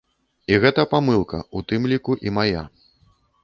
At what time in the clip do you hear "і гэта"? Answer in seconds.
0.53-0.85